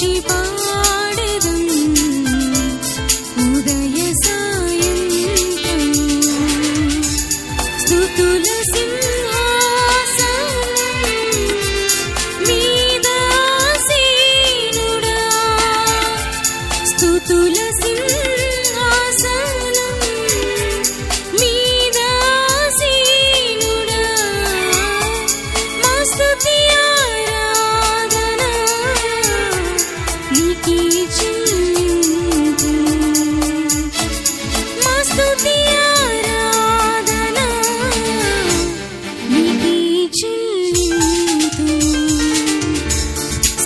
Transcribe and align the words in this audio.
people. 0.00 0.39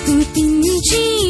Um 0.06 0.22
pintinho. 0.34 1.23